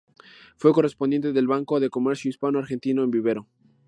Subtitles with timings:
[0.57, 3.47] Fue correspondiente del Banco de Comercio Hispano Argentino en Vivero.